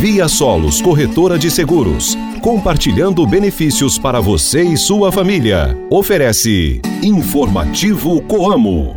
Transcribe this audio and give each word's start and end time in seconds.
Via 0.00 0.28
Solos 0.28 0.80
Corretora 0.80 1.38
de 1.38 1.50
Seguros, 1.50 2.16
compartilhando 2.40 3.26
benefícios 3.26 3.98
para 3.98 4.18
você 4.18 4.62
e 4.62 4.74
sua 4.74 5.12
família. 5.12 5.76
Oferece 5.90 6.80
Informativo 7.02 8.22
Coamo. 8.22 8.96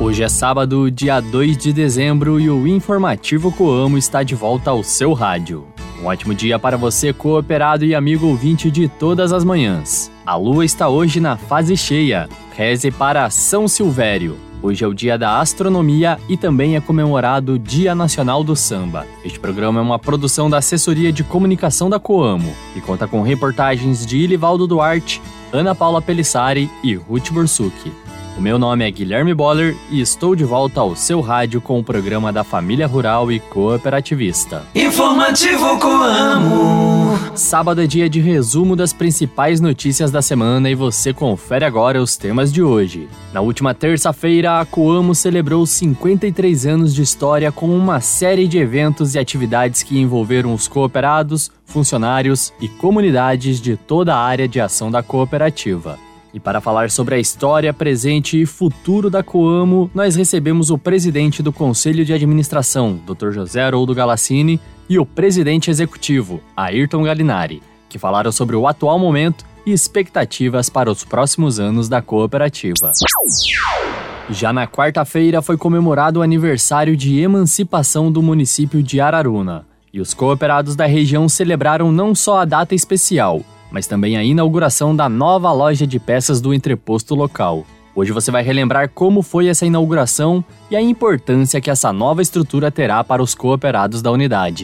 Hoje 0.00 0.24
é 0.24 0.28
sábado, 0.28 0.90
dia 0.90 1.20
2 1.20 1.56
de 1.56 1.72
dezembro, 1.72 2.40
e 2.40 2.50
o 2.50 2.66
Informativo 2.66 3.52
Coamo 3.52 3.96
está 3.96 4.24
de 4.24 4.34
volta 4.34 4.70
ao 4.70 4.82
seu 4.82 5.12
rádio. 5.12 5.77
Um 6.00 6.06
ótimo 6.06 6.32
dia 6.32 6.58
para 6.58 6.76
você, 6.76 7.12
cooperado 7.12 7.84
e 7.84 7.94
amigo 7.94 8.26
ouvinte 8.26 8.70
de 8.70 8.88
todas 8.88 9.32
as 9.32 9.42
manhãs. 9.42 10.10
A 10.24 10.36
lua 10.36 10.64
está 10.64 10.88
hoje 10.88 11.18
na 11.18 11.36
fase 11.36 11.76
cheia. 11.76 12.28
Reze 12.56 12.90
para 12.90 13.28
São 13.30 13.66
Silvério. 13.66 14.36
Hoje 14.62 14.84
é 14.84 14.86
o 14.86 14.94
dia 14.94 15.16
da 15.16 15.40
astronomia 15.40 16.18
e 16.28 16.36
também 16.36 16.76
é 16.76 16.80
comemorado 16.80 17.54
o 17.54 17.58
Dia 17.58 17.94
Nacional 17.94 18.42
do 18.42 18.56
Samba. 18.56 19.06
Este 19.24 19.38
programa 19.38 19.78
é 19.78 19.82
uma 19.82 19.98
produção 19.98 20.50
da 20.50 20.58
Assessoria 20.58 21.12
de 21.12 21.22
Comunicação 21.22 21.88
da 21.88 22.00
Coamo 22.00 22.52
e 22.74 22.80
conta 22.80 23.06
com 23.06 23.22
reportagens 23.22 24.04
de 24.04 24.18
Ilivaldo 24.18 24.66
Duarte, 24.66 25.22
Ana 25.52 25.74
Paula 25.74 26.02
Pelissari 26.02 26.68
e 26.82 26.94
Ruth 26.94 27.30
Bursucchi. 27.30 27.92
O 28.38 28.40
meu 28.40 28.56
nome 28.56 28.86
é 28.86 28.90
Guilherme 28.92 29.34
Boller 29.34 29.76
e 29.90 30.00
estou 30.00 30.36
de 30.36 30.44
volta 30.44 30.78
ao 30.78 30.94
seu 30.94 31.20
rádio 31.20 31.60
com 31.60 31.80
o 31.80 31.82
programa 31.82 32.32
da 32.32 32.44
Família 32.44 32.86
Rural 32.86 33.32
e 33.32 33.40
Cooperativista. 33.40 34.62
Informativo 34.76 35.76
Coamo. 35.80 37.18
Sábado 37.34 37.82
é 37.82 37.86
dia 37.88 38.08
de 38.08 38.20
resumo 38.20 38.76
das 38.76 38.92
principais 38.92 39.60
notícias 39.60 40.12
da 40.12 40.22
semana 40.22 40.70
e 40.70 40.76
você 40.76 41.12
confere 41.12 41.64
agora 41.64 42.00
os 42.00 42.16
temas 42.16 42.52
de 42.52 42.62
hoje. 42.62 43.08
Na 43.32 43.40
última 43.40 43.74
terça-feira, 43.74 44.60
a 44.60 44.64
Coamo 44.64 45.16
celebrou 45.16 45.66
53 45.66 46.64
anos 46.64 46.94
de 46.94 47.02
história 47.02 47.50
com 47.50 47.76
uma 47.76 48.00
série 48.00 48.46
de 48.46 48.56
eventos 48.56 49.16
e 49.16 49.18
atividades 49.18 49.82
que 49.82 49.98
envolveram 49.98 50.54
os 50.54 50.68
cooperados, 50.68 51.50
funcionários 51.66 52.52
e 52.60 52.68
comunidades 52.68 53.60
de 53.60 53.76
toda 53.76 54.14
a 54.14 54.22
área 54.22 54.46
de 54.46 54.60
ação 54.60 54.92
da 54.92 55.02
cooperativa. 55.02 55.98
E 56.38 56.40
para 56.40 56.60
falar 56.60 56.88
sobre 56.88 57.16
a 57.16 57.18
história, 57.18 57.74
presente 57.74 58.40
e 58.40 58.46
futuro 58.46 59.10
da 59.10 59.24
Coamo, 59.24 59.90
nós 59.92 60.14
recebemos 60.14 60.70
o 60.70 60.78
presidente 60.78 61.42
do 61.42 61.52
Conselho 61.52 62.04
de 62.04 62.12
Administração, 62.12 63.00
Dr. 63.04 63.32
José 63.32 63.60
Haroldo 63.60 63.92
Galassini, 63.92 64.60
e 64.88 65.00
o 65.00 65.04
presidente 65.04 65.68
executivo, 65.68 66.40
Ayrton 66.56 67.02
Galinari, 67.02 67.60
que 67.88 67.98
falaram 67.98 68.30
sobre 68.30 68.54
o 68.54 68.68
atual 68.68 69.00
momento 69.00 69.44
e 69.66 69.72
expectativas 69.72 70.68
para 70.70 70.88
os 70.88 71.02
próximos 71.02 71.58
anos 71.58 71.88
da 71.88 72.00
cooperativa. 72.00 72.92
Já 74.30 74.52
na 74.52 74.64
quarta-feira 74.64 75.42
foi 75.42 75.56
comemorado 75.56 76.20
o 76.20 76.22
aniversário 76.22 76.96
de 76.96 77.18
emancipação 77.18 78.12
do 78.12 78.22
município 78.22 78.80
de 78.80 79.00
Araruna, 79.00 79.66
e 79.92 80.00
os 80.00 80.14
cooperados 80.14 80.76
da 80.76 80.86
região 80.86 81.28
celebraram 81.28 81.90
não 81.90 82.14
só 82.14 82.38
a 82.38 82.44
data 82.44 82.76
especial, 82.76 83.42
mas 83.70 83.86
também 83.86 84.16
a 84.16 84.24
inauguração 84.24 84.94
da 84.94 85.08
nova 85.08 85.52
loja 85.52 85.86
de 85.86 85.98
peças 85.98 86.40
do 86.40 86.54
entreposto 86.54 87.14
local. 87.14 87.64
Hoje 87.94 88.12
você 88.12 88.30
vai 88.30 88.42
relembrar 88.42 88.88
como 88.90 89.22
foi 89.22 89.48
essa 89.48 89.66
inauguração 89.66 90.44
e 90.70 90.76
a 90.76 90.80
importância 90.80 91.60
que 91.60 91.70
essa 91.70 91.92
nova 91.92 92.22
estrutura 92.22 92.70
terá 92.70 93.02
para 93.02 93.22
os 93.22 93.34
cooperados 93.34 94.00
da 94.00 94.12
unidade. 94.12 94.62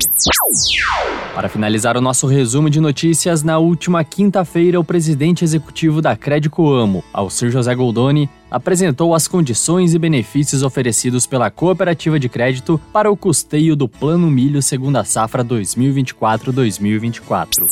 Para 1.34 1.48
finalizar 1.48 1.96
o 1.96 2.00
nosso 2.00 2.28
resumo 2.28 2.70
de 2.70 2.80
notícias, 2.80 3.42
na 3.42 3.58
última 3.58 4.04
quinta-feira, 4.04 4.78
o 4.78 4.84
presidente 4.84 5.42
executivo 5.42 6.00
da 6.00 6.16
Crédito 6.16 6.72
Amo, 6.72 7.02
Alcir 7.12 7.50
José 7.50 7.74
Goldoni, 7.74 8.30
apresentou 8.48 9.16
as 9.16 9.26
condições 9.26 9.94
e 9.94 9.98
benefícios 9.98 10.62
oferecidos 10.62 11.26
pela 11.26 11.50
Cooperativa 11.50 12.20
de 12.20 12.28
Crédito 12.28 12.80
para 12.92 13.10
o 13.10 13.16
custeio 13.16 13.74
do 13.74 13.88
Plano 13.88 14.30
Milho 14.30 14.62
Segunda 14.62 15.02
Safra 15.02 15.44
2024-2024. 15.44 17.66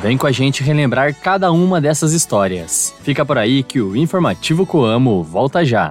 Vem 0.00 0.16
com 0.16 0.28
a 0.28 0.32
gente 0.32 0.62
relembrar 0.62 1.12
cada 1.16 1.50
uma 1.50 1.80
dessas 1.80 2.12
histórias. 2.12 2.94
Fica 3.02 3.26
por 3.26 3.36
aí 3.36 3.64
que 3.64 3.80
o 3.80 3.96
Informativo 3.96 4.64
Coamo 4.64 5.24
volta 5.24 5.64
já. 5.64 5.90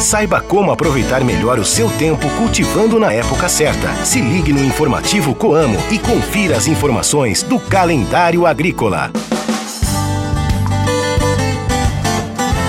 Saiba 0.00 0.42
como 0.42 0.70
aproveitar 0.70 1.24
melhor 1.24 1.58
o 1.58 1.64
seu 1.64 1.88
tempo 1.90 2.28
cultivando 2.36 2.98
na 2.98 3.12
época 3.12 3.48
certa. 3.48 3.92
Se 4.04 4.20
ligue 4.20 4.52
no 4.52 4.62
informativo 4.62 5.34
Coamo 5.34 5.78
e 5.90 5.98
confira 5.98 6.56
as 6.56 6.66
informações 6.68 7.42
do 7.42 7.58
calendário 7.58 8.46
agrícola. 8.46 9.10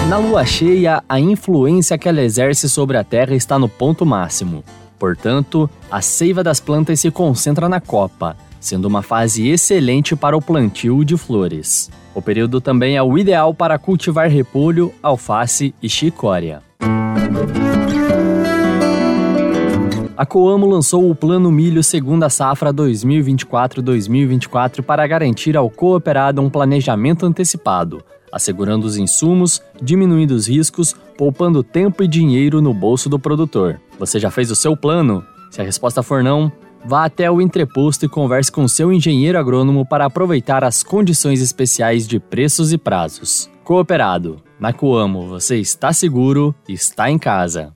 Na 0.07 0.17
lua 0.17 0.45
cheia, 0.45 1.03
a 1.07 1.19
influência 1.19 1.97
que 1.97 2.07
ela 2.07 2.21
exerce 2.21 2.69
sobre 2.69 2.97
a 2.97 3.03
terra 3.03 3.35
está 3.35 3.59
no 3.59 3.67
ponto 3.67 4.05
máximo. 4.05 4.63
Portanto, 4.97 5.69
a 5.91 6.01
seiva 6.01 6.41
das 6.41 6.61
plantas 6.61 7.01
se 7.01 7.11
concentra 7.11 7.67
na 7.67 7.81
copa, 7.81 8.37
sendo 8.57 8.85
uma 8.85 9.03
fase 9.03 9.49
excelente 9.49 10.15
para 10.15 10.35
o 10.35 10.41
plantio 10.41 11.03
de 11.03 11.17
flores. 11.17 11.91
O 12.15 12.21
período 12.21 12.61
também 12.61 12.95
é 12.95 13.03
o 13.03 13.17
ideal 13.17 13.53
para 13.53 13.77
cultivar 13.77 14.29
repolho, 14.29 14.93
alface 15.03 15.75
e 15.83 15.89
chicória. 15.89 16.66
A 20.17 20.25
Coamo 20.25 20.65
lançou 20.65 21.09
o 21.11 21.15
Plano 21.15 21.51
Milho 21.51 21.83
Segunda 21.83 22.27
Safra 22.27 22.73
2024-2024 22.73 24.81
para 24.81 25.05
garantir 25.05 25.55
ao 25.55 25.69
cooperado 25.69 26.41
um 26.41 26.49
planejamento 26.49 27.23
antecipado, 27.23 28.03
assegurando 28.31 28.87
os 28.87 28.97
insumos, 28.97 29.61
diminuindo 29.79 30.31
os 30.31 30.49
riscos, 30.49 30.95
poupando 31.15 31.61
tempo 31.61 32.01
e 32.01 32.07
dinheiro 32.07 32.63
no 32.63 32.73
bolso 32.73 33.07
do 33.07 33.19
produtor. 33.19 33.79
Você 33.99 34.19
já 34.19 34.31
fez 34.31 34.49
o 34.49 34.55
seu 34.55 34.75
plano? 34.75 35.23
Se 35.51 35.61
a 35.61 35.63
resposta 35.63 36.01
for 36.01 36.23
não, 36.23 36.51
vá 36.83 37.05
até 37.05 37.29
o 37.29 37.39
entreposto 37.39 38.03
e 38.03 38.09
converse 38.09 38.51
com 38.51 38.67
seu 38.67 38.91
engenheiro 38.91 39.37
agrônomo 39.37 39.85
para 39.85 40.05
aproveitar 40.05 40.63
as 40.63 40.81
condições 40.81 41.41
especiais 41.41 42.07
de 42.07 42.19
preços 42.19 42.73
e 42.73 42.77
prazos. 42.79 43.55
Cooperado, 43.67 44.41
na 44.57 44.71
Coamo 44.71 45.27
você 45.27 45.57
está 45.57 45.91
seguro, 45.91 46.55
está 46.69 47.11
em 47.11 47.19
casa. 47.19 47.73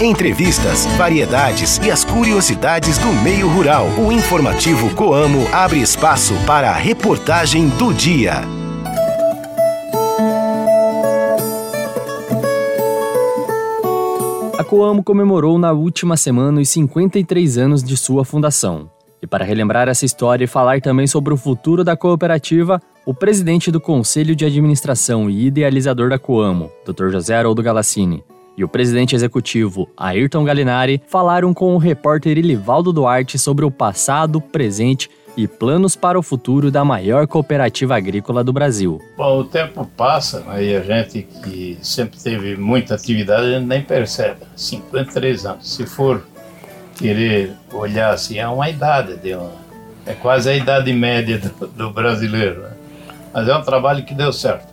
Entrevistas, 0.00 0.86
variedades 0.96 1.76
e 1.84 1.90
as 1.90 2.06
curiosidades 2.06 2.96
do 2.96 3.08
meio 3.22 3.46
rural. 3.46 3.86
O 3.98 4.10
informativo 4.10 4.94
Coamo 4.94 5.46
abre 5.52 5.78
espaço 5.82 6.32
para 6.46 6.70
a 6.70 6.72
reportagem 6.72 7.68
do 7.68 7.92
dia. 7.92 8.36
A 14.58 14.64
Coamo 14.64 15.04
comemorou 15.04 15.58
na 15.58 15.72
última 15.72 16.16
semana 16.16 16.62
os 16.62 16.70
53 16.70 17.58
anos 17.58 17.84
de 17.84 17.94
sua 17.94 18.24
fundação. 18.24 18.93
E 19.24 19.26
para 19.26 19.42
relembrar 19.42 19.88
essa 19.88 20.04
história 20.04 20.44
e 20.44 20.46
falar 20.46 20.82
também 20.82 21.06
sobre 21.06 21.32
o 21.32 21.36
futuro 21.38 21.82
da 21.82 21.96
cooperativa, 21.96 22.78
o 23.06 23.14
presidente 23.14 23.70
do 23.70 23.80
Conselho 23.80 24.36
de 24.36 24.44
Administração 24.44 25.30
e 25.30 25.46
idealizador 25.46 26.10
da 26.10 26.18
Coamo, 26.18 26.70
Dr. 26.84 27.08
José 27.08 27.34
Haroldo 27.34 27.62
Galassini, 27.62 28.22
e 28.54 28.62
o 28.62 28.68
presidente 28.68 29.14
executivo, 29.16 29.88
Ayrton 29.96 30.44
Galinari, 30.44 31.00
falaram 31.08 31.54
com 31.54 31.74
o 31.74 31.78
repórter 31.78 32.36
Ilivaldo 32.36 32.92
Duarte 32.92 33.38
sobre 33.38 33.64
o 33.64 33.70
passado, 33.70 34.42
presente 34.42 35.08
e 35.38 35.48
planos 35.48 35.96
para 35.96 36.18
o 36.18 36.22
futuro 36.22 36.70
da 36.70 36.84
maior 36.84 37.26
cooperativa 37.26 37.96
agrícola 37.96 38.44
do 38.44 38.52
Brasil. 38.52 39.00
Bom, 39.16 39.40
o 39.40 39.44
tempo 39.44 39.90
passa 39.96 40.40
né, 40.40 40.64
e 40.64 40.76
a 40.76 40.82
gente 40.82 41.26
que 41.42 41.78
sempre 41.80 42.20
teve 42.22 42.58
muita 42.58 42.94
atividade, 42.94 43.46
a 43.46 43.58
gente 43.58 43.68
nem 43.68 43.80
percebe. 43.80 44.42
53 44.54 45.46
anos. 45.46 45.74
Se 45.74 45.86
for 45.86 46.22
querer 46.96 47.52
olhar 47.72 48.12
assim, 48.12 48.38
é 48.38 48.46
uma 48.48 48.68
idade, 48.68 49.16
de 49.16 49.32
é 50.06 50.12
quase 50.12 50.50
a 50.50 50.54
idade 50.54 50.92
média 50.92 51.38
do, 51.38 51.66
do 51.66 51.90
brasileiro. 51.90 52.62
Né? 52.62 52.70
Mas 53.32 53.48
é 53.48 53.56
um 53.56 53.62
trabalho 53.62 54.04
que 54.04 54.14
deu 54.14 54.32
certo. 54.32 54.72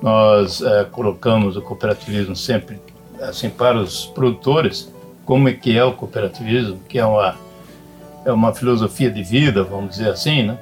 nós 0.00 0.62
é, 0.62 0.84
colocamos 0.84 1.56
o 1.56 1.62
cooperativismo 1.62 2.36
sempre 2.36 2.80
assim 3.20 3.48
para 3.48 3.78
os 3.78 4.06
produtores, 4.06 4.92
como 5.24 5.48
é 5.48 5.52
que 5.52 5.76
é 5.76 5.84
o 5.84 5.92
cooperativismo, 5.92 6.80
que 6.88 6.98
é 6.98 7.04
uma 7.04 7.36
é 8.24 8.32
uma 8.32 8.54
filosofia 8.54 9.10
de 9.10 9.22
vida, 9.22 9.62
vamos 9.62 9.90
dizer 9.90 10.08
assim, 10.08 10.44
né? 10.44 10.58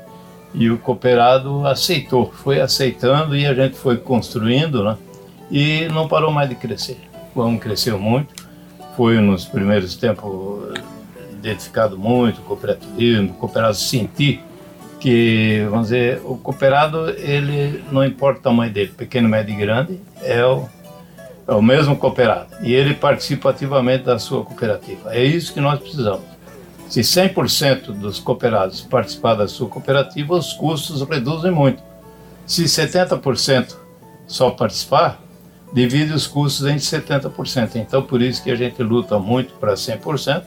E 0.53 0.69
o 0.69 0.79
cooperado 0.79 1.67
aceitou, 1.67 2.31
foi 2.31 2.61
aceitando 2.61 3.37
e 3.37 3.47
a 3.47 3.55
gente 3.55 3.77
foi 3.77 3.97
construindo, 3.97 4.83
né? 4.83 4.97
E 5.51 5.89
não 5.89 6.09
parou 6.09 6.33
mais 6.33 6.49
de 6.49 6.57
crescer. 6.57 6.99
Vamos 7.35 7.63
cresceu 7.63 7.99
muito. 7.99 8.35
Foi 8.97 9.19
nos 9.19 9.45
primeiros 9.45 9.97
tempos 9.97 10.73
identificado 11.33 11.99
muito 11.99 12.41
cooperativismo, 12.43 13.35
cooperado 13.35 13.75
sentir 13.75 14.43
que, 15.01 15.67
vamos 15.69 15.89
dizer, 15.89 16.21
o 16.25 16.37
cooperado, 16.37 17.11
ele 17.11 17.83
não 17.91 18.05
importa 18.05 18.39
o 18.39 18.43
tamanho 18.43 18.73
dele, 18.73 18.93
pequeno, 18.97 19.29
médio 19.29 19.53
e 19.53 19.57
grande, 19.57 20.01
é 20.23 20.45
o, 20.45 20.69
é 21.49 21.53
o 21.53 21.61
mesmo 21.61 21.97
cooperado. 21.97 22.55
E 22.63 22.73
ele 22.73 22.95
participa 22.95 23.51
ativamente 23.51 24.05
da 24.05 24.19
sua 24.21 24.45
cooperativa. 24.45 25.13
É 25.13 25.25
isso 25.25 25.53
que 25.53 25.61
nós 25.61 25.81
precisamos. 25.81 26.25
Se 26.89 27.01
100% 27.01 27.87
dos 27.93 28.21
cooperados 28.21 28.83
participar 28.83 29.35
da 29.35 29.49
sua 29.49 29.67
cooperativa, 29.67 30.35
os 30.35 30.53
custos 30.53 31.03
reduzem 31.03 31.51
muito. 31.51 31.83
Se 32.47 32.65
70% 32.65 33.75
só 34.27 34.51
participar, 34.51 35.22
divide 35.73 36.13
os 36.13 36.27
custos 36.27 36.67
em 36.67 36.77
70%. 36.77 37.77
Então, 37.77 38.03
por 38.03 38.21
isso 38.21 38.43
que 38.43 38.51
a 38.51 38.57
gente 38.57 38.83
luta 38.83 39.19
muito 39.19 39.55
para 39.55 39.75
100% 39.75 40.43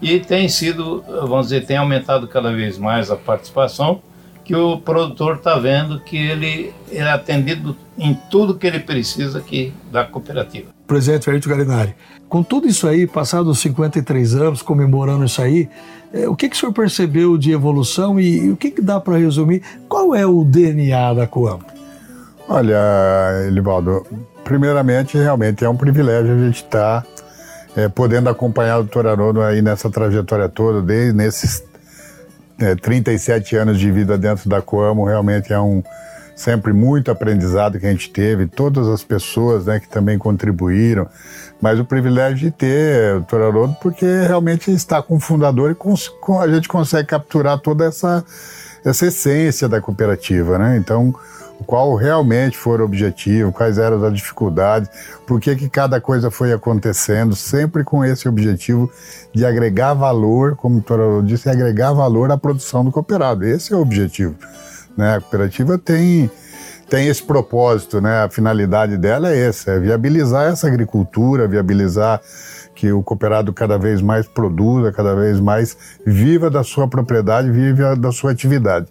e 0.00 0.18
tem 0.18 0.48
sido, 0.48 1.04
vamos 1.06 1.48
dizer, 1.48 1.66
tem 1.66 1.76
aumentado 1.76 2.26
cada 2.26 2.52
vez 2.52 2.78
mais 2.78 3.10
a 3.10 3.16
participação, 3.16 4.00
que 4.42 4.56
o 4.56 4.78
produtor 4.78 5.36
está 5.36 5.56
vendo 5.58 6.00
que 6.00 6.16
ele, 6.16 6.72
ele 6.88 7.00
é 7.00 7.12
atendido 7.12 7.76
em 7.98 8.18
tudo 8.30 8.56
que 8.56 8.66
ele 8.66 8.80
precisa 8.80 9.38
aqui 9.38 9.72
da 9.92 10.04
cooperativa. 10.04 10.70
Presidente 10.86 11.24
Ferito 11.24 11.48
Galinari, 11.48 11.94
com 12.28 12.42
tudo 12.42 12.66
isso 12.66 12.88
aí, 12.88 13.06
passados 13.06 13.60
53 13.60 14.34
anos, 14.34 14.62
comemorando 14.62 15.24
isso 15.24 15.40
aí, 15.40 15.68
é, 16.12 16.28
o 16.28 16.34
que, 16.34 16.48
que 16.48 16.56
o 16.56 16.58
senhor 16.58 16.72
percebeu 16.72 17.38
de 17.38 17.52
evolução 17.52 18.18
e, 18.18 18.46
e 18.46 18.50
o 18.50 18.56
que, 18.56 18.72
que 18.72 18.82
dá 18.82 18.98
para 18.98 19.18
resumir? 19.18 19.62
Qual 19.88 20.14
é 20.14 20.26
o 20.26 20.42
DNA 20.42 21.14
da 21.14 21.26
Coam? 21.26 21.60
Olha, 22.48 23.46
Elivaldo, 23.46 24.04
primeiramente, 24.50 25.16
realmente 25.16 25.64
é 25.64 25.68
um 25.68 25.76
privilégio 25.76 26.34
a 26.34 26.38
gente 26.38 26.64
estar 26.64 27.02
tá, 27.02 27.06
é, 27.76 27.88
podendo 27.88 28.28
acompanhar 28.28 28.78
o 28.78 28.82
doutor 28.82 29.06
Haroldo 29.06 29.40
aí 29.40 29.62
nessa 29.62 29.88
trajetória 29.88 30.48
toda, 30.48 30.82
desde 30.82 31.12
nesses 31.12 31.62
é, 32.58 32.74
37 32.74 33.54
anos 33.54 33.78
de 33.78 33.92
vida 33.92 34.18
dentro 34.18 34.50
da 34.50 34.60
Coamo, 34.60 35.04
realmente 35.04 35.52
é 35.52 35.60
um 35.60 35.84
sempre 36.34 36.72
muito 36.72 37.12
aprendizado 37.12 37.78
que 37.78 37.86
a 37.86 37.90
gente 37.92 38.10
teve, 38.10 38.48
todas 38.48 38.88
as 38.88 39.04
pessoas 39.04 39.66
né, 39.66 39.78
que 39.78 39.88
também 39.88 40.18
contribuíram, 40.18 41.06
mas 41.62 41.78
o 41.78 41.84
privilégio 41.84 42.38
de 42.38 42.50
ter 42.50 43.14
o 43.14 43.18
doutor 43.18 43.42
Haroldo, 43.42 43.76
porque 43.80 44.04
realmente 44.04 44.72
está 44.72 45.00
com 45.00 45.14
o 45.14 45.20
fundador 45.20 45.70
e 45.70 45.74
com, 45.76 45.94
a 46.40 46.48
gente 46.48 46.66
consegue 46.66 47.06
capturar 47.06 47.56
toda 47.60 47.84
essa, 47.84 48.24
essa 48.84 49.06
essência 49.06 49.68
da 49.68 49.80
cooperativa, 49.80 50.58
né? 50.58 50.76
Então, 50.76 51.14
qual 51.66 51.94
realmente 51.94 52.56
foi 52.56 52.80
o 52.80 52.84
objetivo, 52.84 53.52
quais 53.52 53.78
eram 53.78 54.02
as 54.04 54.14
dificuldades, 54.14 54.90
por 55.26 55.40
que, 55.40 55.54
que 55.56 55.68
cada 55.68 56.00
coisa 56.00 56.30
foi 56.30 56.52
acontecendo, 56.52 57.36
sempre 57.36 57.84
com 57.84 58.04
esse 58.04 58.28
objetivo 58.28 58.90
de 59.32 59.44
agregar 59.44 59.94
valor, 59.94 60.56
como 60.56 60.78
o 60.78 60.80
doutor 60.80 61.22
disse, 61.22 61.48
agregar 61.48 61.92
valor 61.92 62.30
à 62.30 62.36
produção 62.36 62.84
do 62.84 62.90
cooperado. 62.90 63.44
Esse 63.44 63.72
é 63.72 63.76
o 63.76 63.80
objetivo. 63.80 64.34
Né? 64.96 65.16
A 65.16 65.20
cooperativa 65.20 65.78
tem, 65.78 66.30
tem 66.88 67.08
esse 67.08 67.22
propósito, 67.22 68.00
né? 68.00 68.24
a 68.24 68.28
finalidade 68.28 68.96
dela 68.96 69.30
é 69.30 69.46
essa, 69.46 69.72
é 69.72 69.78
viabilizar 69.78 70.50
essa 70.50 70.66
agricultura, 70.66 71.46
viabilizar 71.46 72.20
que 72.74 72.90
o 72.90 73.02
cooperado 73.02 73.52
cada 73.52 73.76
vez 73.78 74.00
mais 74.00 74.26
produza, 74.26 74.90
cada 74.90 75.14
vez 75.14 75.38
mais 75.38 75.76
viva 76.06 76.48
da 76.48 76.64
sua 76.64 76.88
propriedade, 76.88 77.50
viva 77.50 77.94
da 77.94 78.10
sua 78.10 78.30
atividade. 78.30 78.86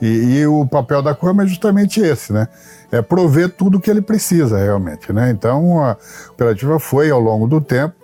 E, 0.00 0.38
e, 0.38 0.46
o 0.46 0.66
papel 0.66 1.00
da 1.02 1.14
Coama 1.14 1.44
é 1.44 1.46
justamente 1.46 2.00
esse, 2.00 2.32
né? 2.32 2.48
É 2.90 3.00
prover 3.00 3.48
tudo 3.50 3.78
o 3.78 3.80
que 3.80 3.90
ele 3.90 4.02
precisa 4.02 4.58
realmente, 4.58 5.12
né? 5.12 5.30
Então 5.30 5.82
a 5.82 5.96
cooperativa 6.28 6.78
foi 6.78 7.10
ao 7.10 7.20
longo 7.20 7.46
do 7.46 7.60
tempo 7.60 7.94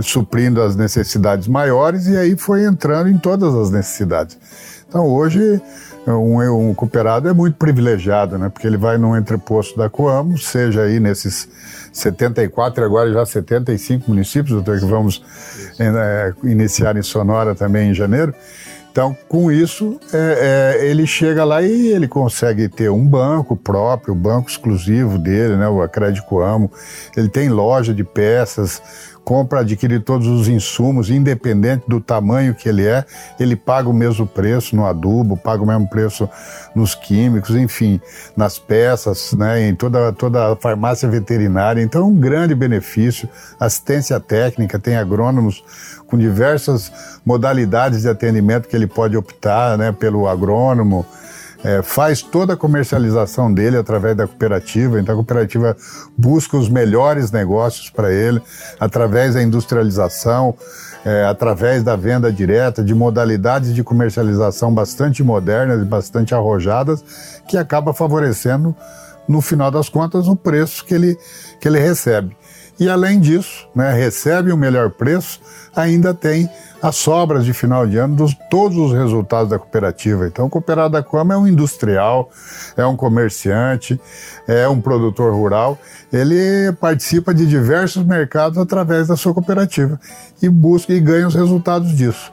suprindo 0.00 0.62
as 0.62 0.76
necessidades 0.76 1.48
maiores 1.48 2.06
e 2.06 2.16
aí 2.16 2.36
foi 2.36 2.64
entrando 2.64 3.08
em 3.08 3.18
todas 3.18 3.54
as 3.54 3.70
necessidades. 3.70 4.38
Então 4.88 5.06
hoje 5.06 5.60
um, 6.06 6.70
um 6.70 6.74
cooperado 6.74 7.28
é 7.28 7.32
muito 7.32 7.56
privilegiado, 7.56 8.38
né? 8.38 8.48
Porque 8.48 8.66
ele 8.66 8.76
vai 8.76 8.96
num 8.96 9.16
entreposto 9.16 9.76
da 9.76 9.90
Coamo, 9.90 10.38
seja 10.38 10.82
aí 10.82 11.00
nesses 11.00 11.48
74 11.92 12.82
e 12.82 12.84
agora 12.84 13.12
já 13.12 13.26
75 13.26 14.08
municípios, 14.08 14.54
doutor, 14.54 14.78
que 14.78 14.86
vamos 14.86 15.22
é, 15.78 16.32
iniciar 16.44 16.96
em 16.96 17.02
Sonora 17.02 17.54
também 17.54 17.90
em 17.90 17.94
janeiro. 17.94 18.34
Então, 18.90 19.16
com 19.28 19.52
isso, 19.52 19.98
é, 20.12 20.76
é, 20.80 20.90
ele 20.90 21.06
chega 21.06 21.44
lá 21.44 21.62
e 21.62 21.88
ele 21.88 22.08
consegue 22.08 22.68
ter 22.68 22.90
um 22.90 23.06
banco 23.06 23.56
próprio, 23.56 24.14
um 24.14 24.18
banco 24.18 24.50
exclusivo 24.50 25.18
dele, 25.18 25.56
né, 25.56 25.68
o 25.68 25.80
Acrédito 25.80 26.40
Amo. 26.40 26.70
Ele 27.16 27.28
tem 27.28 27.48
loja 27.48 27.94
de 27.94 28.02
peças, 28.02 28.82
compra, 29.28 29.60
adquire 29.60 30.00
todos 30.00 30.26
os 30.26 30.48
insumos, 30.48 31.10
independente 31.10 31.84
do 31.86 32.00
tamanho 32.00 32.54
que 32.54 32.66
ele 32.66 32.86
é, 32.86 33.04
ele 33.38 33.54
paga 33.54 33.86
o 33.86 33.92
mesmo 33.92 34.26
preço 34.26 34.74
no 34.74 34.86
adubo, 34.86 35.36
paga 35.36 35.62
o 35.62 35.66
mesmo 35.66 35.86
preço 35.86 36.26
nos 36.74 36.94
químicos, 36.94 37.54
enfim, 37.54 38.00
nas 38.34 38.58
peças, 38.58 39.34
né, 39.34 39.68
em 39.68 39.74
toda, 39.74 40.14
toda 40.14 40.52
a 40.52 40.56
farmácia 40.56 41.06
veterinária. 41.06 41.82
Então, 41.82 42.00
é 42.00 42.04
um 42.06 42.14
grande 42.14 42.54
benefício. 42.54 43.28
Assistência 43.60 44.18
técnica, 44.18 44.78
tem 44.78 44.96
agrônomos 44.96 45.62
com 46.06 46.16
diversas 46.16 46.90
modalidades 47.22 48.00
de 48.00 48.08
atendimento 48.08 48.66
que 48.66 48.74
ele 48.74 48.86
pode 48.86 49.14
optar, 49.14 49.76
né, 49.76 49.92
pelo 49.92 50.26
agrônomo, 50.26 51.04
é, 51.64 51.82
faz 51.82 52.22
toda 52.22 52.52
a 52.54 52.56
comercialização 52.56 53.52
dele 53.52 53.76
através 53.76 54.16
da 54.16 54.26
cooperativa. 54.26 55.00
Então 55.00 55.14
a 55.14 55.16
cooperativa 55.16 55.76
busca 56.16 56.56
os 56.56 56.68
melhores 56.68 57.30
negócios 57.30 57.90
para 57.90 58.12
ele 58.12 58.40
através 58.78 59.34
da 59.34 59.42
industrialização, 59.42 60.54
é, 61.04 61.24
através 61.24 61.82
da 61.82 61.96
venda 61.96 62.32
direta, 62.32 62.82
de 62.82 62.94
modalidades 62.94 63.74
de 63.74 63.82
comercialização 63.82 64.72
bastante 64.72 65.22
modernas 65.22 65.82
e 65.82 65.84
bastante 65.84 66.34
arrojadas, 66.34 67.04
que 67.46 67.56
acaba 67.56 67.92
favorecendo, 67.92 68.74
no 69.28 69.40
final 69.40 69.70
das 69.70 69.88
contas, 69.88 70.26
o 70.26 70.34
preço 70.34 70.84
que 70.84 70.94
ele, 70.94 71.18
que 71.60 71.68
ele 71.68 71.78
recebe. 71.78 72.36
E 72.80 72.88
além 72.88 73.18
disso, 73.18 73.68
né, 73.74 73.92
recebe 73.92 74.52
o 74.52 74.56
melhor 74.56 74.90
preço, 74.90 75.40
ainda 75.74 76.14
tem 76.14 76.48
as 76.80 76.96
sobras 76.96 77.44
de 77.44 77.52
final 77.52 77.86
de 77.86 77.96
ano 77.96 78.14
dos 78.14 78.34
todos 78.48 78.76
os 78.78 78.92
resultados 78.92 79.50
da 79.50 79.58
cooperativa. 79.58 80.26
Então, 80.26 80.46
o 80.46 80.50
cooperado 80.50 80.92
da 80.92 81.02
Coama 81.02 81.34
é 81.34 81.36
um 81.36 81.46
industrial, 81.46 82.30
é 82.76 82.86
um 82.86 82.96
comerciante, 82.96 84.00
é 84.46 84.68
um 84.68 84.80
produtor 84.80 85.32
rural. 85.32 85.78
Ele 86.12 86.72
participa 86.80 87.34
de 87.34 87.46
diversos 87.46 88.04
mercados 88.04 88.58
através 88.58 89.08
da 89.08 89.16
sua 89.16 89.34
cooperativa 89.34 90.00
e 90.40 90.48
busca 90.48 90.92
e 90.92 91.00
ganha 91.00 91.26
os 91.26 91.34
resultados 91.34 91.94
disso. 91.96 92.32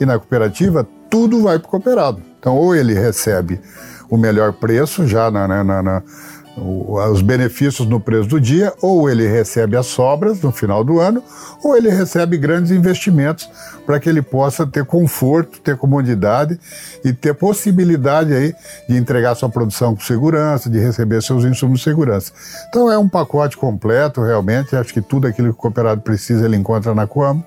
E 0.00 0.06
na 0.06 0.18
cooperativa, 0.18 0.86
tudo 1.10 1.42
vai 1.42 1.58
para 1.58 1.66
o 1.66 1.70
cooperado. 1.70 2.22
Então, 2.38 2.56
ou 2.56 2.74
ele 2.74 2.94
recebe 2.94 3.60
o 4.08 4.16
melhor 4.16 4.52
preço 4.52 5.06
já 5.06 5.30
na, 5.30 5.46
na, 5.48 5.82
na 5.82 6.02
os 6.56 7.22
benefícios 7.22 7.88
no 7.88 7.98
preço 7.98 8.28
do 8.28 8.40
dia, 8.40 8.72
ou 8.82 9.08
ele 9.08 9.26
recebe 9.26 9.76
as 9.76 9.86
sobras 9.86 10.40
no 10.42 10.52
final 10.52 10.84
do 10.84 11.00
ano, 11.00 11.22
ou 11.62 11.76
ele 11.76 11.88
recebe 11.88 12.36
grandes 12.36 12.70
investimentos 12.70 13.48
para 13.86 13.98
que 13.98 14.08
ele 14.08 14.22
possa 14.22 14.66
ter 14.66 14.84
conforto, 14.84 15.60
ter 15.60 15.76
comodidade 15.76 16.58
e 17.04 17.12
ter 17.12 17.34
possibilidade 17.34 18.32
aí 18.34 18.54
de 18.88 18.96
entregar 18.96 19.34
sua 19.34 19.48
produção 19.48 19.94
com 19.94 20.02
segurança, 20.02 20.68
de 20.68 20.78
receber 20.78 21.22
seus 21.22 21.44
insumos 21.44 21.78
de 21.78 21.84
segurança. 21.84 22.32
Então 22.68 22.90
é 22.90 22.98
um 22.98 23.08
pacote 23.08 23.56
completo, 23.56 24.22
realmente, 24.22 24.76
acho 24.76 24.92
que 24.92 25.00
tudo 25.00 25.26
aquilo 25.26 25.48
que 25.48 25.54
o 25.54 25.56
cooperado 25.56 26.02
precisa 26.02 26.44
ele 26.44 26.56
encontra 26.56 26.94
na 26.94 27.06
Coamo 27.06 27.44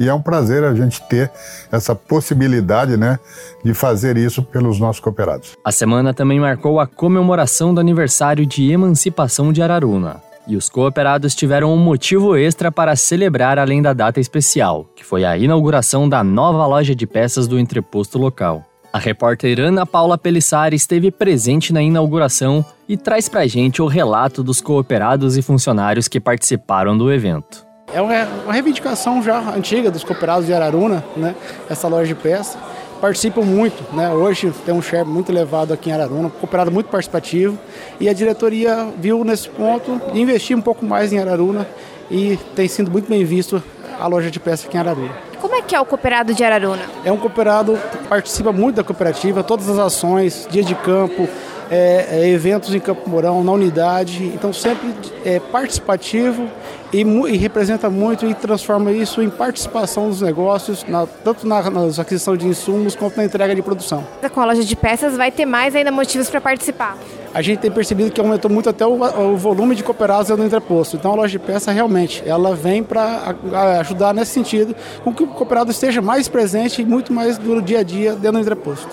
e 0.00 0.08
é 0.08 0.14
um 0.14 0.22
prazer 0.22 0.64
a 0.64 0.74
gente 0.74 1.02
ter 1.02 1.30
essa 1.70 1.94
possibilidade, 1.94 2.96
né, 2.96 3.18
de 3.62 3.74
fazer 3.74 4.16
isso 4.16 4.42
pelos 4.42 4.80
nossos 4.80 4.98
cooperados. 4.98 5.58
A 5.62 5.70
semana 5.70 6.14
também 6.14 6.40
marcou 6.40 6.80
a 6.80 6.86
comemoração 6.86 7.74
do 7.74 7.80
aniversário 7.80 8.46
de 8.46 8.72
emancipação 8.72 9.52
de 9.52 9.62
Araruna. 9.62 10.22
E 10.46 10.56
os 10.56 10.70
cooperados 10.70 11.34
tiveram 11.34 11.72
um 11.72 11.76
motivo 11.76 12.34
extra 12.34 12.72
para 12.72 12.96
celebrar 12.96 13.58
além 13.58 13.82
da 13.82 13.92
data 13.92 14.18
especial, 14.18 14.86
que 14.96 15.04
foi 15.04 15.22
a 15.24 15.36
inauguração 15.36 16.08
da 16.08 16.24
nova 16.24 16.66
loja 16.66 16.94
de 16.94 17.06
peças 17.06 17.46
do 17.46 17.58
entreposto 17.58 18.18
local. 18.18 18.64
A 18.92 18.98
repórter 18.98 19.60
Ana 19.60 19.86
Paula 19.86 20.18
Pelissari 20.18 20.74
esteve 20.74 21.12
presente 21.12 21.72
na 21.72 21.82
inauguração 21.82 22.64
e 22.88 22.96
traz 22.96 23.28
pra 23.28 23.46
gente 23.46 23.80
o 23.80 23.86
relato 23.86 24.42
dos 24.42 24.60
cooperados 24.60 25.36
e 25.36 25.42
funcionários 25.42 26.08
que 26.08 26.18
participaram 26.18 26.98
do 26.98 27.12
evento. 27.12 27.69
É 27.92 28.00
uma 28.00 28.52
reivindicação 28.52 29.20
já 29.20 29.38
antiga 29.38 29.90
dos 29.90 30.04
cooperados 30.04 30.46
de 30.46 30.54
Araruna, 30.54 31.04
né? 31.16 31.34
essa 31.68 31.88
loja 31.88 32.06
de 32.06 32.14
peça. 32.14 32.56
participam 33.00 33.42
muito. 33.42 33.82
Né? 33.94 34.12
Hoje 34.12 34.52
tem 34.64 34.72
um 34.72 34.80
share 34.80 35.04
muito 35.04 35.32
elevado 35.32 35.72
aqui 35.72 35.90
em 35.90 35.92
Araruna, 35.92 36.28
um 36.28 36.30
cooperado 36.30 36.70
muito 36.70 36.88
participativo 36.88 37.58
e 37.98 38.08
a 38.08 38.12
diretoria 38.12 38.88
viu 38.96 39.24
nesse 39.24 39.48
ponto 39.48 40.00
de 40.12 40.20
investir 40.20 40.56
um 40.56 40.60
pouco 40.60 40.84
mais 40.84 41.12
em 41.12 41.18
Araruna 41.18 41.66
e 42.08 42.38
tem 42.54 42.68
sido 42.68 42.90
muito 42.90 43.08
bem 43.08 43.24
visto 43.24 43.60
a 43.98 44.06
loja 44.06 44.30
de 44.30 44.38
peças 44.38 44.66
aqui 44.66 44.76
em 44.76 44.80
Araruna. 44.80 45.30
Como 45.40 45.54
é 45.54 45.62
que 45.62 45.74
é 45.74 45.80
o 45.80 45.84
cooperado 45.84 46.32
de 46.32 46.44
Araruna? 46.44 46.82
É 47.04 47.10
um 47.10 47.16
cooperado 47.16 47.76
que 47.90 47.98
participa 48.06 48.52
muito 48.52 48.76
da 48.76 48.84
cooperativa, 48.84 49.42
todas 49.42 49.68
as 49.68 49.78
ações, 49.78 50.46
dia 50.48 50.62
de 50.62 50.74
campo, 50.76 51.28
é, 51.70 52.06
é, 52.10 52.28
eventos 52.28 52.74
em 52.74 52.80
Campo 52.80 53.08
Mourão, 53.08 53.44
na 53.44 53.52
unidade, 53.52 54.24
então 54.24 54.52
sempre 54.52 54.92
é 55.24 55.38
participativo 55.38 56.48
e, 56.92 57.02
e, 57.02 57.36
representa 57.36 57.88
muito 57.88 58.26
e 58.26 58.34
transforma 58.34 58.92
isso 58.92 59.22
em 59.22 59.30
participação 59.30 60.08
dos 60.08 60.20
negócios, 60.20 60.84
na, 60.88 61.06
tanto 61.06 61.46
na, 61.46 61.70
na 61.70 61.86
aquisição 62.00 62.36
de 62.36 62.46
insumos 62.46 62.96
quanto 62.96 63.16
na 63.16 63.24
entrega 63.24 63.54
de 63.54 63.62
produção. 63.62 64.04
Com 64.32 64.40
a 64.40 64.46
loja 64.46 64.64
de 64.64 64.76
peças 64.76 65.16
vai 65.16 65.30
ter 65.30 65.46
mais 65.46 65.74
ainda 65.74 65.90
motivos 65.90 66.28
para 66.28 66.40
participar. 66.40 66.96
A 67.32 67.42
gente 67.42 67.60
tem 67.60 67.70
percebido 67.70 68.10
que 68.10 68.20
aumentou 68.20 68.50
muito 68.50 68.68
até 68.68 68.84
o, 68.84 68.94
o 68.94 69.36
volume 69.36 69.76
de 69.76 69.84
cooperados 69.84 70.30
no 70.36 70.44
entreposto. 70.44 70.96
Então 70.96 71.12
a 71.12 71.14
loja 71.14 71.38
de 71.38 71.38
peças 71.38 71.72
realmente 71.72 72.22
ela 72.26 72.54
vem 72.54 72.82
para 72.82 73.36
ajudar 73.80 74.12
nesse 74.12 74.32
sentido, 74.32 74.74
com 75.04 75.14
que 75.14 75.22
o 75.22 75.28
cooperado 75.28 75.70
esteja 75.70 76.02
mais 76.02 76.28
presente 76.28 76.82
e 76.82 76.84
muito 76.84 77.12
mais 77.12 77.38
do 77.38 77.62
dia 77.62 77.80
a 77.80 77.82
dia 77.82 78.12
dentro 78.14 78.32
do 78.32 78.40
entreposto. 78.40 78.88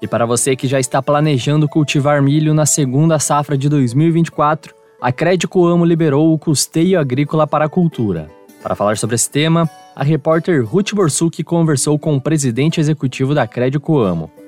E 0.00 0.08
para 0.08 0.26
você 0.26 0.56
que 0.56 0.66
já 0.66 0.80
está 0.80 1.00
planejando 1.00 1.68
cultivar 1.68 2.20
milho 2.22 2.52
na 2.52 2.66
segunda 2.66 3.18
safra 3.20 3.56
de 3.56 3.68
2024, 3.68 4.74
a 5.02 5.10
Crédito 5.10 5.66
Amo 5.66 5.84
liberou 5.84 6.32
o 6.32 6.38
custeio 6.38 6.96
agrícola 6.96 7.44
para 7.44 7.64
a 7.64 7.68
cultura. 7.68 8.30
Para 8.62 8.76
falar 8.76 8.96
sobre 8.96 9.16
esse 9.16 9.28
tema, 9.28 9.68
a 9.96 10.04
repórter 10.04 10.64
Ruth 10.64 10.94
Borsuk 10.94 11.42
conversou 11.42 11.98
com 11.98 12.14
o 12.14 12.20
presidente 12.20 12.78
executivo 12.78 13.34
da 13.34 13.44
Crédito 13.44 13.82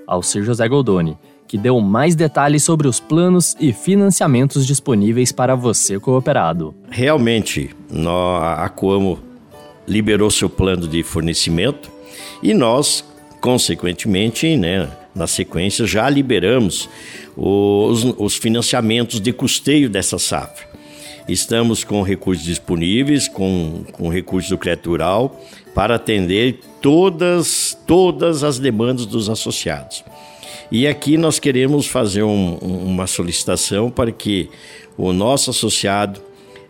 Alcir 0.07 0.45
José 0.45 0.69
Goldoni, 0.69 1.19
que 1.49 1.59
deu 1.59 1.81
mais 1.81 2.15
detalhes 2.15 2.63
sobre 2.63 2.87
os 2.87 3.01
planos 3.01 3.57
e 3.59 3.73
financiamentos 3.73 4.65
disponíveis 4.65 5.33
para 5.33 5.57
você 5.57 5.99
cooperado. 5.99 6.73
Realmente, 6.89 7.75
a 8.41 8.69
Coamo 8.69 9.19
liberou 9.89 10.31
seu 10.31 10.49
plano 10.49 10.87
de 10.87 11.03
fornecimento 11.03 11.91
e 12.41 12.55
nós, 12.55 13.05
consequentemente, 13.41 14.57
né, 14.57 14.89
na 15.15 15.27
sequência, 15.27 15.87
já 15.87 16.09
liberamos 16.11 16.89
os, 17.37 18.05
os 18.19 18.37
financiamentos 18.37 19.21
de 19.21 19.33
custeio 19.33 19.89
dessa 19.89 20.19
safra. 20.19 20.75
Estamos 21.29 21.85
com 21.85 22.03
recursos 22.03 22.45
disponíveis, 22.45 23.29
com, 23.29 23.85
com 23.93 24.09
recursos 24.09 24.51
do 24.51 24.59
crédito 24.59 24.91
rural, 24.91 25.41
para 25.75 25.95
atender 25.95 26.61
todas, 26.83 27.77
todas 27.87 28.45
as 28.45 28.59
demandas 28.59 29.07
dos 29.07 29.31
associados. 29.31 30.05
E 30.71 30.87
aqui 30.87 31.17
nós 31.17 31.39
queremos 31.39 31.87
fazer 31.87 32.23
um, 32.23 32.57
uma 32.57 33.07
solicitação 33.07 33.91
para 33.91 34.13
que 34.13 34.51
o 34.97 35.13
nosso 35.13 35.51
associado 35.51 36.21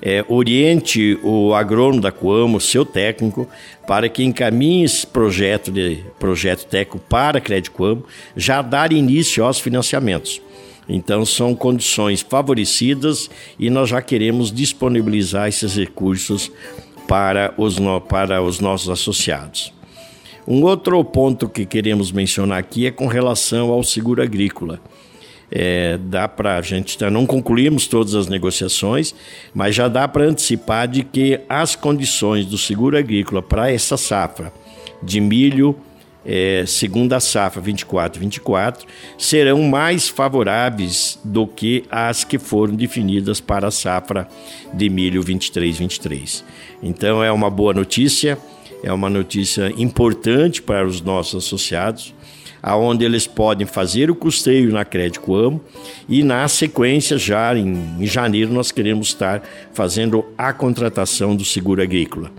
é, 0.04 0.22
oriente 0.28 1.18
o 1.22 1.54
agrônomo 1.54 2.02
da 2.02 2.12
Coamo, 2.12 2.60
seu 2.60 2.84
técnico, 2.84 3.48
para 3.86 4.06
que 4.08 4.22
encaminhe 4.22 4.84
esse 4.84 5.06
projeto 5.06 5.72
de 5.72 6.04
projeto 6.18 6.66
técnico 6.66 6.98
para 7.08 7.38
a 7.38 7.40
Crédito 7.40 7.72
Coamo, 7.72 8.04
já 8.36 8.60
dar 8.60 8.92
início 8.92 9.42
aos 9.42 9.58
financiamentos. 9.58 10.42
Então 10.86 11.24
são 11.24 11.54
condições 11.54 12.20
favorecidas 12.20 13.30
e 13.58 13.70
nós 13.70 13.88
já 13.88 14.02
queremos 14.02 14.52
disponibilizar 14.52 15.48
esses 15.48 15.74
recursos 15.74 16.52
para 17.08 17.54
os, 17.56 17.76
para 18.06 18.42
os 18.42 18.60
nossos 18.60 18.90
associados. 18.90 19.72
Um 20.46 20.62
outro 20.64 21.02
ponto 21.02 21.48
que 21.48 21.64
queremos 21.64 22.12
mencionar 22.12 22.58
aqui 22.58 22.86
é 22.86 22.90
com 22.90 23.06
relação 23.06 23.70
ao 23.70 23.82
seguro 23.82 24.22
agrícola. 24.22 24.78
É, 25.50 25.98
dá 25.98 26.26
para 26.26 26.56
a 26.56 26.62
gente 26.62 26.98
tá, 26.98 27.10
não 27.10 27.26
concluímos 27.26 27.86
todas 27.86 28.14
as 28.14 28.28
negociações, 28.28 29.14
mas 29.54 29.74
já 29.74 29.88
dá 29.88 30.08
para 30.08 30.24
antecipar 30.24 30.88
de 30.88 31.04
que 31.04 31.40
as 31.48 31.76
condições 31.76 32.46
do 32.46 32.58
seguro 32.58 32.96
agrícola 32.96 33.42
para 33.42 33.70
essa 33.70 33.96
safra 33.96 34.52
de 35.02 35.20
milho 35.20 35.76
é, 36.24 36.64
segunda 36.66 37.20
safra 37.20 37.62
24-24 37.62 38.84
serão 39.18 39.62
mais 39.62 40.08
favoráveis 40.08 41.18
do 41.22 41.46
que 41.46 41.84
as 41.90 42.24
que 42.24 42.38
foram 42.38 42.74
definidas 42.74 43.40
para 43.40 43.68
a 43.68 43.70
safra 43.70 44.26
de 44.72 44.88
milho 44.88 45.22
23-23. 45.22 46.42
Então 46.82 47.22
é 47.22 47.30
uma 47.30 47.50
boa 47.50 47.74
notícia, 47.74 48.38
é 48.82 48.92
uma 48.92 49.10
notícia 49.10 49.72
importante 49.76 50.62
para 50.62 50.86
os 50.86 51.00
nossos 51.00 51.44
associados 51.44 52.14
aonde 52.66 53.04
eles 53.04 53.26
podem 53.26 53.66
fazer 53.66 54.10
o 54.10 54.14
custeio 54.14 54.72
na 54.72 54.86
Crédito 54.86 55.34
Amo 55.34 55.60
e 56.08 56.22
na 56.22 56.48
sequência 56.48 57.18
já 57.18 57.54
em, 57.54 57.76
em 58.00 58.06
janeiro 58.06 58.50
nós 58.54 58.72
queremos 58.72 59.08
estar 59.08 59.42
fazendo 59.74 60.24
a 60.38 60.50
contratação 60.50 61.36
do 61.36 61.44
seguro 61.44 61.82
agrícola. 61.82 62.30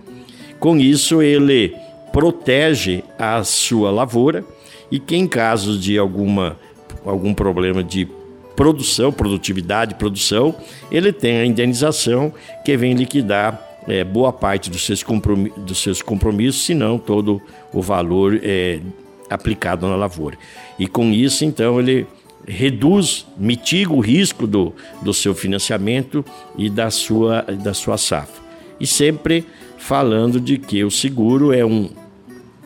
Com 0.60 0.78
isso 0.78 1.22
ele 1.22 1.76
protege 2.12 3.04
a 3.20 3.44
sua 3.44 3.92
lavoura 3.92 4.44
e 4.92 5.00
que 5.00 5.16
em 5.16 5.28
caso 5.28 5.78
de 5.78 5.96
alguma 5.96 6.58
algum 7.06 7.32
problema 7.32 7.84
de 7.84 8.08
produção, 8.56 9.12
produtividade, 9.12 9.94
produção, 9.94 10.56
ele 10.92 11.14
tem 11.14 11.38
a 11.38 11.46
indenização 11.46 12.34
que 12.64 12.76
vem 12.76 12.96
liquidar 12.96 13.62
é, 13.88 14.04
boa 14.04 14.34
parte 14.34 14.72
dos 14.72 14.84
seus, 14.88 15.04
compromissos, 15.04 15.62
dos 15.62 15.78
seus 15.78 16.02
compromissos, 16.02 16.66
se 16.66 16.74
não 16.74 16.98
todo 16.98 17.40
o 17.72 17.80
valor 17.80 18.40
é, 18.42 18.80
aplicado 19.30 19.88
na 19.88 19.96
lavoura. 19.96 20.38
E 20.78 20.88
com 20.88 21.12
isso, 21.12 21.46
então, 21.46 21.80
ele 21.80 22.08
reduz, 22.48 23.26
mitiga 23.38 23.92
o 23.94 24.00
risco 24.00 24.46
do, 24.46 24.74
do 25.02 25.14
seu 25.14 25.34
financiamento 25.34 26.24
e 26.58 26.70
da 26.70 26.92
sua, 26.92 27.42
da 27.42 27.74
sua 27.74 27.98
safra. 27.98 28.44
E 28.80 28.86
sempre 28.86 29.46
falando 29.78 30.40
de 30.40 30.58
que 30.58 30.84
o 30.84 30.92
seguro 30.92 31.54
é 31.54 31.66
um, 31.66 31.90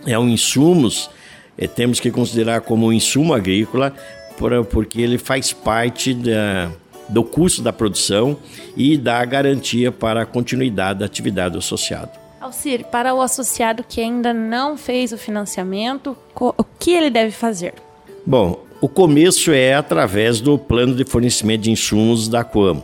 é 0.05 0.17
um 0.17 0.27
insumos, 0.27 1.09
é, 1.57 1.67
temos 1.67 1.99
que 1.99 2.11
considerar 2.11 2.61
como 2.61 2.87
um 2.87 2.93
insumo 2.93 3.33
agrícola, 3.33 3.93
por, 4.37 4.65
porque 4.65 5.01
ele 5.01 5.17
faz 5.17 5.51
parte 5.51 6.13
da, 6.13 6.71
do 7.07 7.23
custo 7.23 7.61
da 7.61 7.73
produção 7.73 8.37
e 8.75 8.97
dá 8.97 9.23
garantia 9.25 9.91
para 9.91 10.21
a 10.21 10.25
continuidade 10.25 10.99
da 10.99 11.05
atividade 11.05 11.53
do 11.53 11.59
associado. 11.59 12.11
Alcir, 12.50 12.86
para 12.86 13.13
o 13.13 13.22
associado 13.22 13.86
que 13.88 14.01
ainda 14.01 14.34
não 14.34 14.75
fez 14.75 15.12
o 15.12 15.20
financiamento, 15.20 16.18
o 16.36 16.63
que 16.79 16.91
ele 16.91 17.12
deve 17.12 17.29
fazer? 17.29 17.75
Bom, 18.25 18.65
o 18.82 18.89
começo 18.89 19.51
é 19.51 19.75
através 19.75 20.41
do 20.41 20.58
plano 20.58 20.96
de 20.96 21.06
fornecimento 21.06 21.62
de 21.62 21.72
insumos 21.72 22.27
da 22.27 22.44
Coamo. 22.44 22.84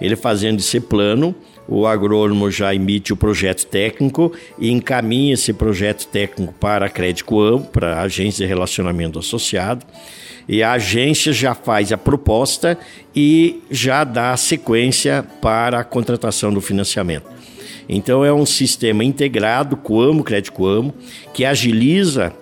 Ele 0.00 0.16
fazendo 0.16 0.58
esse 0.58 0.80
plano, 0.80 1.32
o 1.68 1.86
agrônomo 1.86 2.50
já 2.50 2.74
emite 2.74 3.12
o 3.12 3.16
projeto 3.16 3.66
técnico 3.66 4.32
e 4.58 4.68
encaminha 4.68 5.34
esse 5.34 5.52
projeto 5.52 6.08
técnico 6.08 6.52
para 6.54 6.86
a 6.86 6.90
Crédito 6.90 7.26
Coamo, 7.26 7.66
para 7.66 7.98
a 7.98 8.02
agência 8.02 8.44
de 8.44 8.48
relacionamento 8.48 9.20
associado. 9.20 9.86
E 10.48 10.60
a 10.60 10.72
agência 10.72 11.32
já 11.32 11.54
faz 11.54 11.92
a 11.92 11.96
proposta 11.96 12.76
e 13.14 13.62
já 13.70 14.02
dá 14.02 14.36
sequência 14.36 15.24
para 15.40 15.78
a 15.78 15.84
contratação 15.84 16.52
do 16.52 16.60
financiamento. 16.60 17.37
Então 17.88 18.24
é 18.24 18.32
um 18.32 18.44
sistema 18.44 19.02
integrado, 19.02 19.76
Coamo, 19.76 20.22
Crédito 20.22 20.52
Coamo, 20.52 20.92
que 21.32 21.44
agiliza 21.44 22.32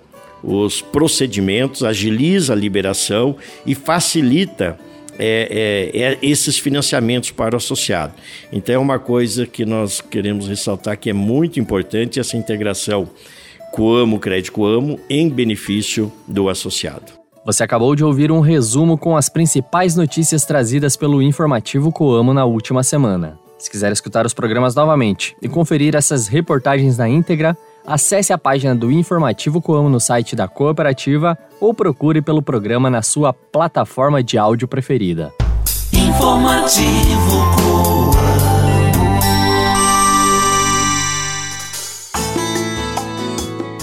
os 0.43 0.81
procedimentos, 0.81 1.83
agiliza 1.83 2.53
a 2.53 2.57
liberação 2.57 3.37
e 3.65 3.75
facilita 3.75 4.79
é, 5.19 5.93
é, 5.95 6.03
é, 6.03 6.19
esses 6.21 6.59
financiamentos 6.59 7.31
para 7.31 7.55
o 7.55 7.57
associado. 7.57 8.13
Então 8.53 8.75
é 8.75 8.79
uma 8.79 8.99
coisa 8.99 9.47
que 9.47 9.65
nós 9.65 10.01
queremos 10.01 10.47
ressaltar 10.49 10.99
que 10.99 11.11
é 11.11 11.13
muito 11.13 11.59
importante 11.59 12.21
essa 12.21 12.37
integração 12.37 13.09
Coamo, 13.73 14.19
Crédito 14.19 14.53
Coamo 14.53 14.99
em 15.09 15.29
benefício 15.29 16.13
do 16.27 16.49
associado. 16.49 17.13
Você 17.45 17.63
acabou 17.63 17.95
de 17.95 18.05
ouvir 18.05 18.33
um 18.33 18.41
resumo 18.41 18.99
com 18.99 19.17
as 19.17 19.29
principais 19.29 19.95
notícias 19.95 20.45
trazidas 20.45 20.97
pelo 20.97 21.23
informativo 21.23 21.93
Coamo 21.93 22.35
na 22.35 22.45
última 22.45 22.83
semana. 22.83 23.39
Se 23.59 23.71
quiser 23.71 23.91
escutar 23.91 24.27
os 24.27 24.35
programas 24.35 24.75
novamente 24.75 25.37
e 25.41 25.49
conferir 25.49 25.97
essas 25.97 26.29
reportagens 26.29 26.99
na 26.99 27.09
íntegra, 27.09 27.57
acesse 27.87 28.33
a 28.33 28.39
página 28.39 28.75
do 28.75 28.93
Informativo 28.93 29.63
Coamo 29.63 29.89
no 29.89 29.99
site 29.99 30.37
da 30.37 30.47
cooperativa 30.47 31.39
ou 31.59 31.73
procure 31.73 32.21
pelo 32.21 32.43
programa 32.43 32.91
na 32.91 33.01
sua 33.01 33.33
plataforma 33.33 34.23
de 34.23 34.37
áudio 34.37 34.69
preferida. 34.69 35.33
Informativo 35.93 37.45
Coamo. 37.57 37.96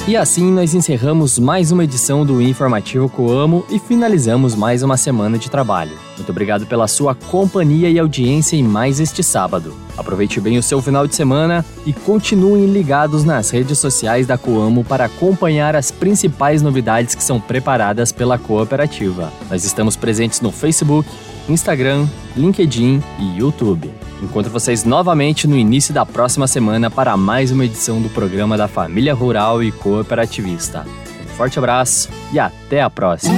E 0.06 0.18
assim 0.18 0.52
nós 0.52 0.74
encerramos 0.74 1.40
mais 1.40 1.72
uma 1.72 1.86
edição 1.86 2.26
do 2.26 2.42
Informativo 2.42 3.08
Coamo 3.08 3.66
e 3.70 3.80
finalizamos 3.80 4.54
mais 4.54 4.84
uma 4.84 4.98
semana 4.98 5.38
de 5.38 5.50
trabalho. 5.50 5.98
Muito 6.18 6.30
obrigado 6.30 6.66
pela 6.66 6.90
sua 6.90 7.16
companhia 7.16 7.90
e 7.90 7.98
audiência 7.98 8.58
em 8.58 8.64
mais 8.64 9.00
este 9.00 9.24
sábado. 9.24 9.74
Aproveite 9.96 10.42
bem 10.42 10.58
o 10.58 10.64
seu 10.64 10.82
final 10.82 11.08
de 11.08 11.16
semana 11.16 11.66
e 11.86 11.94
continuem 11.94 12.66
ligados 12.66 13.24
nas 13.24 13.50
redes 13.50 13.80
sociais 13.80 14.28
da 14.28 14.38
Coamo 14.38 14.84
para 14.84 15.06
acompanhar 15.06 15.74
as 15.74 15.90
principais 15.90 16.62
novidades 16.62 17.16
que 17.16 17.24
são 17.24 17.40
preparadas 17.40 18.12
pela 18.12 18.38
cooperativa. 18.38 19.32
Nós 19.50 19.64
estamos 19.64 19.96
presentes 19.96 20.42
no 20.42 20.52
Facebook, 20.52 21.10
Instagram, 21.50 22.08
LinkedIn 22.36 23.02
e 23.20 23.38
YouTube. 23.38 23.92
Encontro 24.22 24.52
vocês 24.52 24.86
novamente 24.86 25.48
no 25.48 25.58
início 25.58 25.94
da 25.94 26.06
próxima 26.06 26.48
semana 26.48 26.90
para 26.90 27.18
mais 27.18 27.52
uma 27.52 27.66
edição 27.66 28.02
do 28.02 28.10
programa 28.10 28.58
da 28.58 28.68
Família 28.68 29.14
Rural 29.14 29.62
e 29.62 29.72
Cooperativista. 29.72 30.86
Um 31.24 31.36
forte 31.36 31.60
abraço 31.60 32.10
e 32.32 32.40
até 32.40 32.82
a 32.82 32.90
próxima! 32.90 33.36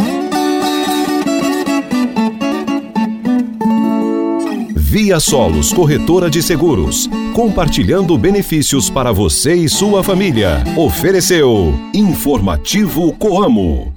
Via 4.75 5.19
Solos 5.19 5.73
Corretora 5.73 6.29
de 6.29 6.41
Seguros, 6.41 7.09
compartilhando 7.33 8.17
benefícios 8.17 8.89
para 8.89 9.11
você 9.11 9.53
e 9.53 9.67
sua 9.67 10.01
família. 10.03 10.63
Ofereceu 10.77 11.73
Informativo 11.93 13.11
Coamo. 13.13 13.94